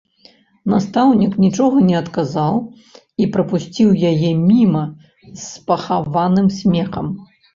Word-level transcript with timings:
Настаўнік 0.73 1.33
нічога 1.43 1.77
не 1.89 1.95
адказаў 2.03 2.55
і 3.23 3.27
прапусціў 3.35 3.89
яе 4.13 4.31
міма 4.49 4.83
з 5.43 5.47
пахаваным 5.67 6.47
смехам. 6.59 7.07